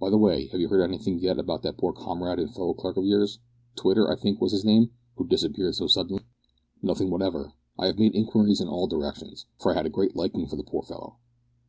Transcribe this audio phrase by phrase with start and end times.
[0.00, 2.96] By the way, have you heard anything yet about that poor comrade and fellow clerk
[2.96, 3.38] of yours
[3.76, 6.24] Twitter, I think, was his name who disappeared so suddenly?"
[6.82, 7.52] "Nothing whatever.
[7.78, 10.64] I have made inquiries in all directions for I had a great liking for the
[10.64, 11.18] poor fellow.